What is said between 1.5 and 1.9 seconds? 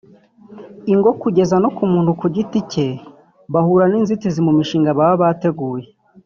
no ku